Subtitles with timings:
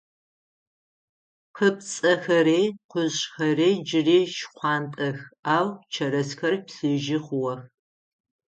[1.55, 2.61] Къыпцӏэхэри
[2.91, 5.17] къужъхэри джыри шхъуантӏэх,
[5.55, 7.61] ау чэрэзхэр плъыжьы хъугъэх.